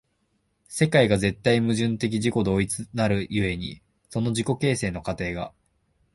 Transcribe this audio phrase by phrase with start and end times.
[0.67, 5.53] 世界が絶対矛盾的自己同一的なる故に、その自己形成の過程が